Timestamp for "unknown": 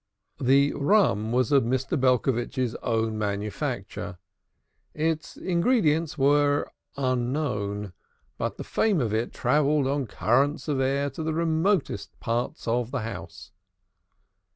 6.97-7.93